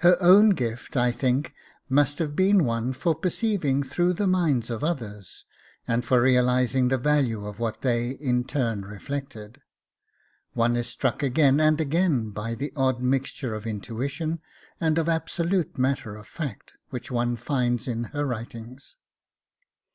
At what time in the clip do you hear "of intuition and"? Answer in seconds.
13.54-14.98